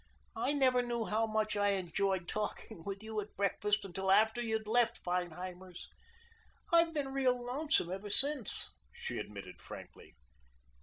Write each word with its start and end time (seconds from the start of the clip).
I 0.35 0.53
never 0.53 0.81
knew 0.81 1.05
how 1.05 1.27
much 1.27 1.55
I 1.55 1.73
enjoyed 1.73 2.27
talking 2.27 2.83
with 2.83 3.03
you 3.03 3.21
at 3.21 3.35
breakfast 3.37 3.85
until 3.85 4.09
after 4.09 4.41
you 4.41 4.57
had 4.57 4.65
left 4.65 5.03
Feinheimer's. 5.03 5.89
I've 6.73 6.91
been 6.95 7.09
real 7.13 7.45
lonesome 7.45 7.91
ever 7.91 8.09
since," 8.09 8.71
she 8.95 9.19
admitted 9.19 9.61
frankly. 9.61 10.15